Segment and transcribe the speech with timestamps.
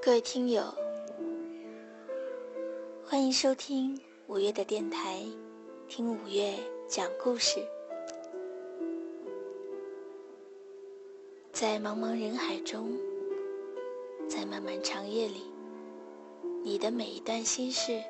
[0.00, 0.62] 各位听友，
[3.04, 5.24] 欢迎收听五月的电台，
[5.88, 6.54] 听五月
[6.88, 7.60] 讲故事。
[11.52, 12.96] 在茫茫人海中，
[14.28, 15.42] 在漫漫长夜里，
[16.62, 18.00] 你的每一段心事，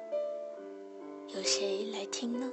[1.28, 2.52] 有谁来听呢？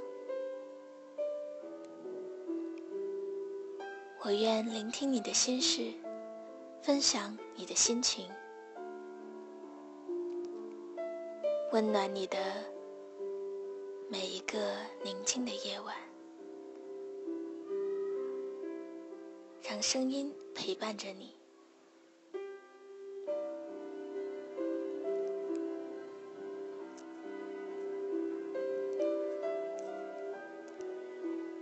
[4.23, 5.91] 我愿聆听你的心事，
[6.81, 8.25] 分享你的心情。
[11.75, 12.37] 温暖你的
[14.09, 14.57] 每一个
[15.03, 15.93] 宁静的夜晚，
[19.61, 21.33] 让声音陪伴着你。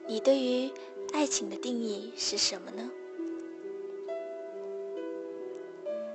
[0.05, 0.71] 你对于
[1.11, 2.87] 爱情的定义是什么呢？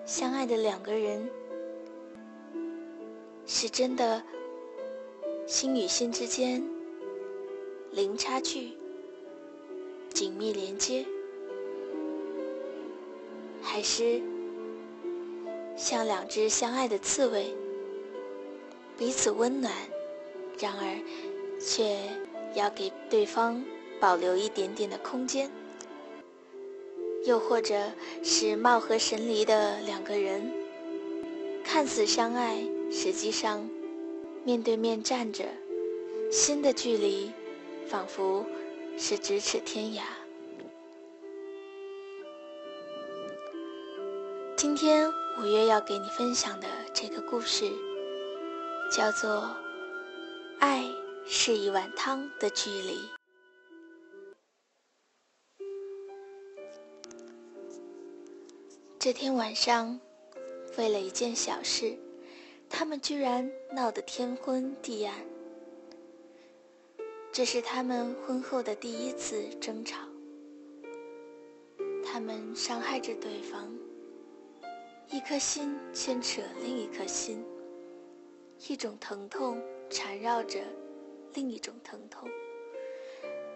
[0.06, 1.28] 相爱的两个人。
[3.50, 4.22] 是真的，
[5.46, 6.62] 心与心之间
[7.90, 8.72] 零差距，
[10.12, 11.06] 紧密连接，
[13.62, 14.20] 还是
[15.78, 17.56] 像两只相爱的刺猬，
[18.98, 19.72] 彼此温暖，
[20.58, 21.96] 然而却
[22.54, 23.64] 要给对方
[23.98, 25.50] 保留一点点的空间？
[27.24, 30.52] 又或者是貌合神离的两个人，
[31.64, 32.62] 看似相爱？
[32.90, 33.68] 实际上，
[34.44, 35.44] 面对面站着，
[36.32, 37.30] 心的距离
[37.86, 38.44] 仿佛
[38.96, 40.02] 是咫尺天涯。
[44.56, 45.08] 今天
[45.38, 47.70] 五月要给你分享的这个故事，
[48.90, 49.30] 叫做
[50.58, 50.84] 《爱
[51.26, 52.94] 是一碗汤的距离》。
[58.98, 60.00] 这天晚上，
[60.76, 61.96] 为了一件小事。
[62.70, 65.14] 他们居然闹得天昏地暗，
[67.32, 69.98] 这是他们婚后的第一次争吵。
[72.04, 73.68] 他们伤害着对方，
[75.10, 77.44] 一颗心牵扯另一颗心，
[78.68, 80.60] 一种疼痛缠绕着
[81.34, 82.28] 另一种疼痛，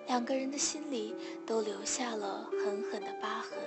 [0.06, 1.14] 两个人的心里
[1.46, 3.58] 都留下了狠狠的疤痕。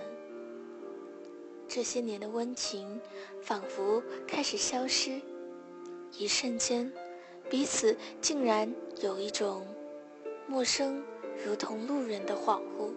[1.67, 3.01] 这些年的温情，
[3.41, 5.19] 仿佛开始消失。
[6.17, 6.91] 一瞬间，
[7.49, 9.67] 彼此竟然有一种
[10.47, 11.03] 陌生，
[11.45, 12.91] 如同路人的恍惚。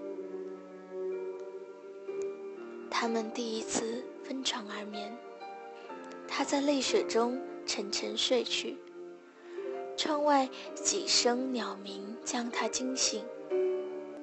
[2.91, 5.17] 他们第一次分床而眠，
[6.29, 8.77] 他在泪水中沉沉睡去。
[9.97, 13.25] 窗外几声鸟鸣将他惊醒，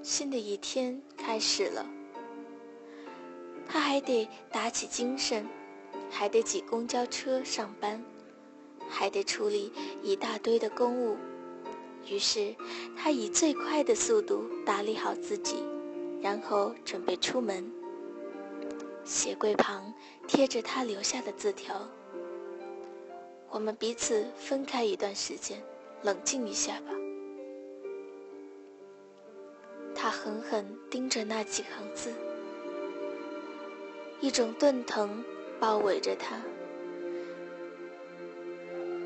[0.02, 1.86] 新的一天开始了。
[3.68, 5.46] 他还得打起精神，
[6.10, 8.02] 还得挤公交车上班。
[8.90, 11.18] 还得处理一大堆的公务，
[12.08, 12.56] 于是
[12.98, 15.64] 他以最快的速度打理好自己，
[16.22, 17.72] 然后准备出门。
[19.04, 19.94] 鞋柜旁
[20.28, 21.88] 贴着他留下的字条
[23.52, 25.62] ：“我们彼此分开一段时间，
[26.02, 26.94] 冷静一下吧。”
[29.94, 32.14] 他狠狠盯着那几行字，
[34.20, 35.24] 一种钝疼
[35.60, 36.42] 包围着他。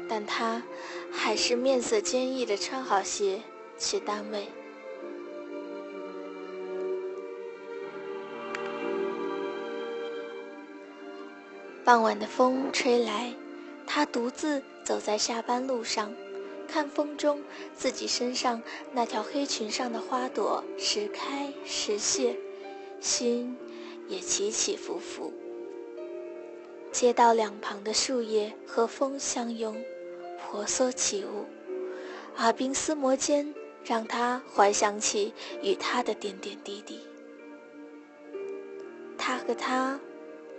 [0.10, 0.64] 但他
[1.12, 3.42] 还是面色坚毅地穿好鞋
[3.78, 4.48] 去单位。
[11.86, 13.34] 傍晚的风吹来，
[13.88, 16.14] 他独自走在下班路上，
[16.68, 17.44] 看风中
[17.76, 18.62] 自己身上
[18.92, 22.36] 那条黑裙上的花朵时开时谢，
[23.00, 23.56] 心
[24.08, 25.32] 也起起伏伏。
[26.92, 29.76] 街道两旁的树叶和风相拥。
[30.42, 31.46] 婆娑起舞，
[32.38, 37.00] 耳鬓厮磨间，让他怀想起与他的点点滴滴。
[39.18, 40.00] 他和她，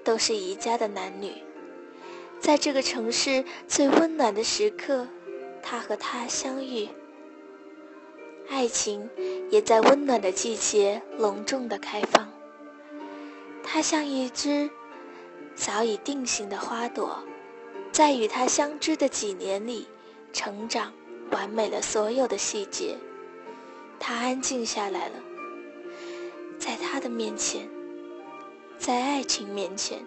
[0.05, 1.32] 都是宜家的男女，
[2.38, 5.09] 在这个城市最温暖的时刻，
[5.62, 6.88] 他和她相遇。
[8.49, 9.09] 爱情
[9.50, 12.31] 也在温暖的季节隆重的开放。
[13.62, 14.69] 它像一只
[15.55, 17.23] 早已定型的花朵。
[17.93, 19.87] 在与他相知的几年里，
[20.33, 20.93] 成长
[21.33, 22.97] 完美了所有的细节。
[23.99, 25.15] 他安静下来了，
[26.59, 27.69] 在他的面前，
[28.79, 29.99] 在爱情面前。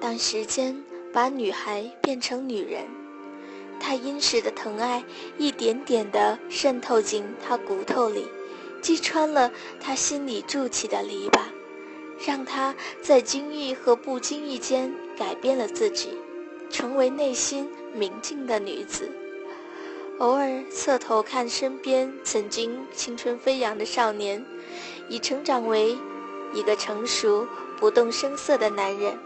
[0.00, 2.84] 当时间把女孩变成女人，
[3.80, 5.02] 他殷实的疼爱
[5.38, 8.28] 一点点地渗透进他骨头里，
[8.82, 11.40] 击穿了他心里筑起的篱笆，
[12.18, 16.16] 让她在经意和不经意间改变了自己，
[16.70, 19.10] 成为内心明净的女子。
[20.18, 24.44] 偶尔侧头看身边曾经青春飞扬的少年，
[25.08, 25.98] 已成长为
[26.52, 27.46] 一个成熟、
[27.78, 29.18] 不动声色的男人，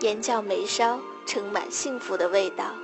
[0.00, 2.74] 眼角眉梢盛满幸福的味道。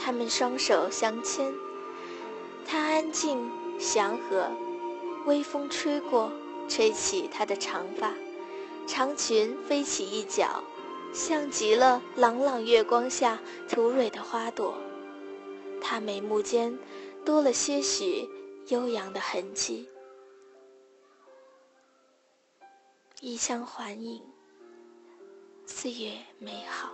[0.00, 1.52] 他们双手相牵，
[2.66, 4.48] 他安静祥和，
[5.26, 6.30] 微风吹过，
[6.68, 8.14] 吹起她的长发，
[8.86, 10.62] 长裙飞起一角，
[11.12, 13.38] 像极了朗朗月光下
[13.68, 14.76] 吐蕊的花朵。
[15.80, 16.78] 她眉目间
[17.24, 18.28] 多了些许
[18.68, 19.88] 悠扬的痕迹，
[23.20, 24.22] 异香环影，
[25.66, 26.92] 四月美好。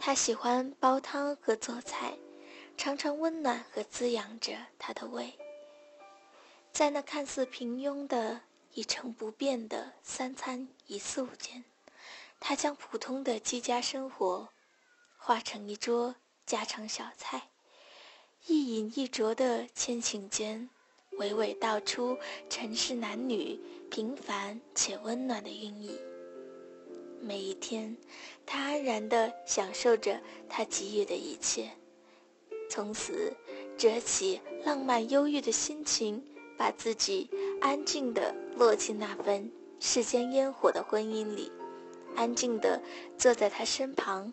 [0.00, 2.16] 他喜欢煲汤和做菜，
[2.76, 5.36] 常常温暖和滋养着他的胃。
[6.78, 8.42] 在那看似平庸的
[8.72, 11.64] 一成不变的三餐一宿间，
[12.38, 14.50] 他将普通的居家生活。
[15.16, 16.14] 化成一桌
[16.46, 17.48] 家常小菜，
[18.46, 20.70] 一饮一啄的千顷间，
[21.18, 22.16] 娓娓道出
[22.48, 23.58] 尘世男女
[23.90, 25.98] 平凡且温暖的寓意。
[27.20, 27.96] 每一天，
[28.46, 31.72] 他安然地享受着他给予的一切，
[32.70, 33.36] 从此
[33.76, 36.24] 折起浪漫忧郁的心情，
[36.58, 37.30] 把自己
[37.62, 39.50] 安静地落进那份
[39.80, 41.50] 世间烟火的婚姻里，
[42.14, 42.82] 安静地
[43.16, 44.30] 坐在他身旁。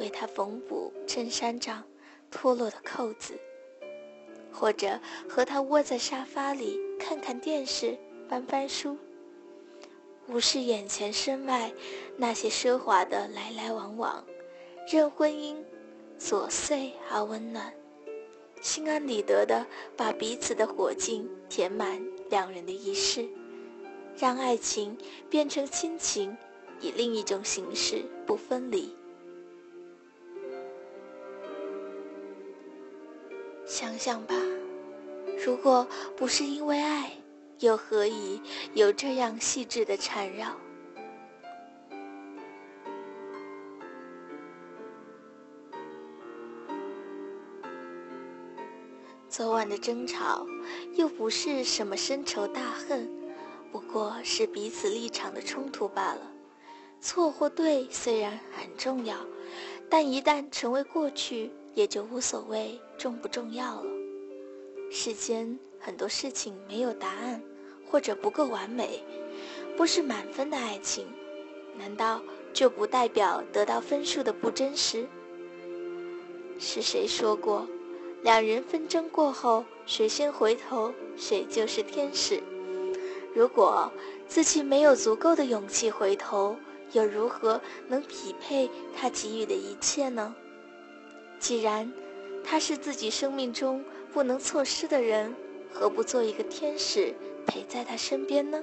[0.00, 1.84] 为他缝补衬衫上
[2.28, 3.38] 脱落的扣子，
[4.52, 7.96] 或者和他窝在沙发里看看电视、
[8.28, 8.98] 翻翻书，
[10.26, 11.72] 无视眼前身外
[12.16, 14.24] 那些奢华的来来往往，
[14.88, 15.54] 任婚姻
[16.18, 17.72] 琐碎而温暖，
[18.64, 23.28] 心安理得地把彼此的火劲填满两人的一世，
[24.16, 24.96] 让爱情
[25.28, 26.34] 变成亲情，
[26.80, 28.96] 以另一种形式不分离。
[33.66, 34.34] 想想吧，
[35.44, 35.86] 如果
[36.16, 37.12] 不是因为爱，
[37.60, 38.40] 又何以
[38.72, 40.56] 有这样细致的缠绕？
[49.36, 50.46] 昨晚的争吵，
[50.94, 53.10] 又不是什么深仇大恨，
[53.72, 56.30] 不过是彼此立场的冲突罢了。
[57.00, 59.16] 错或对虽然很重要，
[59.90, 61.50] 但一旦成为过去。
[61.74, 63.90] 也就无所谓重不重要了。
[64.92, 67.42] 世间很多事情没有答案，
[67.90, 69.02] 或者不够完美，
[69.76, 71.08] 不是满分的爱情，
[71.76, 72.22] 难道
[72.52, 75.04] 就不代表得到分数的不真实？
[76.60, 77.66] 是谁说过，
[78.24, 82.42] 两人纷争过后，谁先回头，谁就是天使？
[83.34, 83.92] 如果
[84.26, 86.56] 自己没有足够的勇气回头，
[86.92, 90.34] 又如何能匹配他给予的一切呢？
[91.38, 91.92] 既然
[92.42, 95.36] 他是自己生命中不能错失的人，
[95.70, 97.14] 何不做一个天使
[97.46, 98.58] 陪在他身边呢？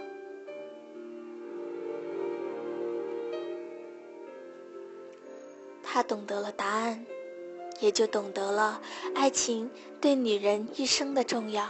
[5.84, 7.06] 他懂得了答案，
[7.82, 8.82] 也就懂得了
[9.14, 9.70] 爱情
[10.00, 11.68] 对女人一生的重要。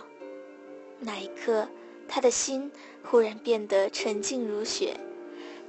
[1.00, 1.68] 那一刻，
[2.08, 2.72] 他的心
[3.04, 4.96] 忽然变得纯净如雪，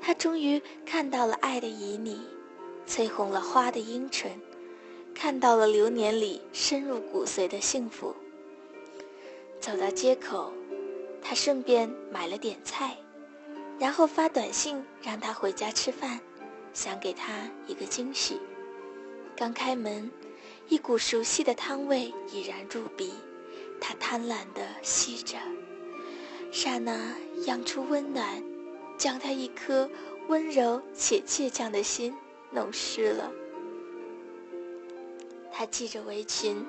[0.01, 2.19] 他终于看到了爱的旖旎，
[2.87, 4.31] 催红了花的阴唇。
[5.15, 8.15] 看到了流年里深入骨髓的幸福。
[9.61, 10.53] 走到街口，
[11.23, 12.97] 他顺便买了点菜，
[13.79, 16.19] 然后发短信让他回家吃饭，
[16.73, 18.41] 想给他一个惊喜。
[19.37, 20.11] 刚开门，
[20.69, 23.13] 一股熟悉的汤味已然入鼻，
[23.81, 25.37] 他贪婪地吸着，
[26.51, 27.15] 刹那
[27.47, 28.43] 漾出温暖，
[28.97, 29.91] 将他一颗
[30.29, 32.15] 温柔且倔强的心
[32.51, 33.31] 弄湿了。
[35.53, 36.65] 他系着围裙，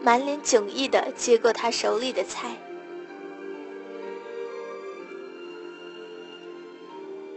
[0.00, 2.56] 满脸迥异地接过他手里的菜。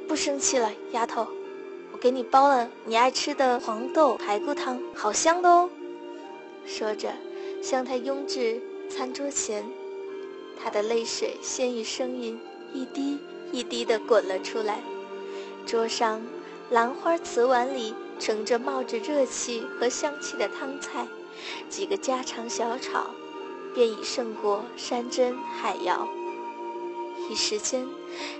[0.07, 1.27] 不生气了，丫头，
[1.91, 5.67] 我给你煲了你爱吃的黄豆排骨汤，好香的哦。
[6.65, 7.11] 说着，
[7.61, 9.63] 向他拥至餐桌前，
[10.61, 12.39] 他的泪水先于声音
[12.73, 13.19] 一滴
[13.51, 14.79] 一滴地滚了出来。
[15.65, 16.21] 桌上，
[16.69, 17.93] 兰花瓷碗里。
[18.19, 21.07] 盛着冒着热气和香气的汤菜，
[21.71, 23.07] 几个家常小炒，
[23.73, 26.07] 便已胜过山珍海肴。
[27.27, 27.87] 一时间，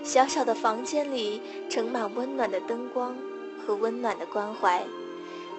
[0.04, 3.16] 小小的房间里盛满温暖的灯光
[3.66, 4.86] 和温暖的关怀。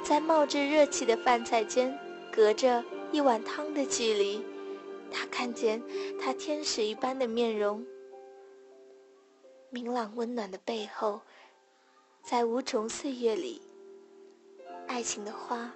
[0.03, 1.99] 在冒着热气的饭菜间，
[2.35, 4.43] 隔着一碗汤的距离，
[5.11, 5.79] 他看见
[6.19, 7.85] 他天使一般的面容，
[9.69, 11.21] 明朗温暖的背后，
[12.23, 13.61] 在无穷岁月里，
[14.87, 15.71] 爱情的花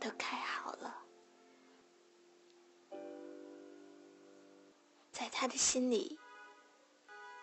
[0.00, 1.04] 都开好了。
[5.12, 6.18] 在他的心里，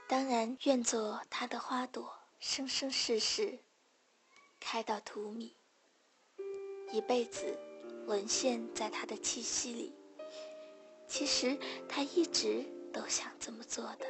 [0.08, 3.60] 当然愿做他的花朵，生生世世
[4.60, 5.54] 开到荼蘼，
[6.92, 7.56] 一辈子
[8.06, 9.94] 沦陷在他的气息里。
[11.08, 11.58] 其实
[11.90, 14.06] 他一直都想这么做的，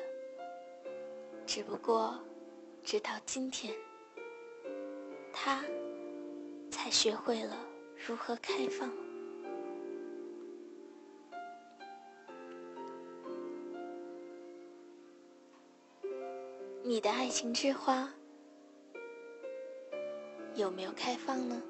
[1.45, 2.19] 只不过
[2.83, 3.73] 直到今天，
[5.33, 5.63] 他
[6.69, 7.57] 才学会了
[8.07, 8.91] 如何开放。
[16.83, 18.11] 你的爱情之花
[20.55, 21.61] 有没有开放呢？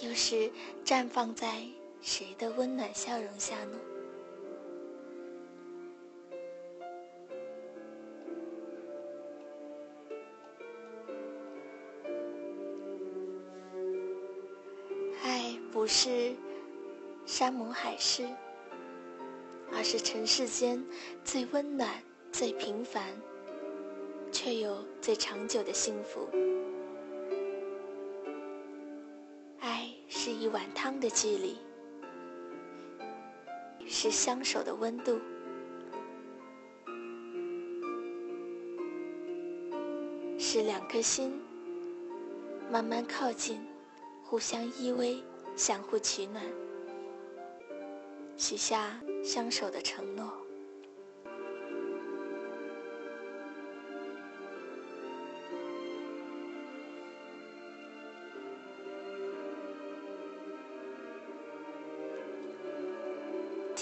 [0.00, 0.50] 又是
[0.84, 1.62] 绽放在
[2.02, 3.78] 谁的温暖笑容下呢？
[15.22, 16.34] 爱不是
[17.24, 18.28] 山盟海誓，
[19.72, 20.84] 而是尘世间
[21.24, 22.02] 最温暖。
[22.32, 23.04] 最平凡，
[24.32, 26.28] 却又最长久的幸福。
[31.04, 31.58] 的距离，
[33.86, 35.20] 是相守的温度，
[40.38, 41.38] 是两颗心
[42.70, 43.60] 慢慢靠近，
[44.22, 45.20] 互相依偎，
[45.54, 46.42] 相互取暖，
[48.38, 50.43] 许下相守的承诺。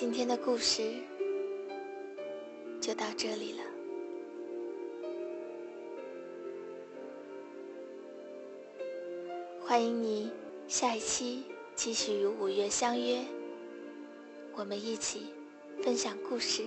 [0.03, 0.83] 今天的故事
[2.81, 3.63] 就到这里了，
[9.61, 10.29] 欢迎你
[10.67, 11.45] 下一期
[11.77, 13.25] 继续与五月相约，
[14.57, 15.33] 我们一起
[15.85, 16.65] 分享故事。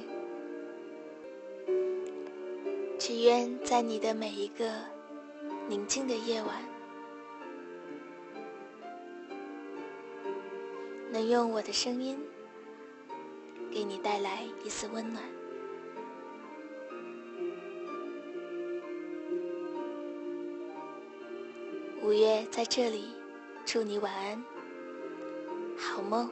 [2.98, 4.80] 只愿在你的每一个
[5.68, 6.64] 宁静的夜晚，
[11.12, 12.18] 能用我的声音。
[13.76, 15.22] 给你带来一丝温暖。
[22.02, 23.10] 五月在这里，
[23.66, 24.42] 祝你晚安，
[25.78, 26.32] 好梦。